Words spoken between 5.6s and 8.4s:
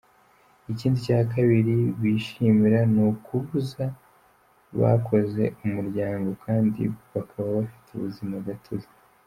umuryango kandi bakaba bafite ubuzima